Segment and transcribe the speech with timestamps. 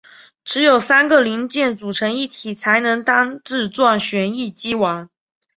[0.43, 5.11] 只有三个零件组成一体才能当自转旋翼机玩。